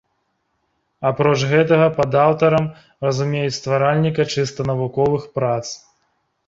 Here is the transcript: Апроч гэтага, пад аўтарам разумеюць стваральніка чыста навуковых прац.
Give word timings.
Апроч 1.09 1.33
гэтага, 1.51 1.87
пад 1.99 2.11
аўтарам 2.25 2.65
разумеюць 3.07 3.55
стваральніка 3.61 4.21
чыста 4.37 4.59
навуковых 4.73 5.33
прац. 5.39 5.65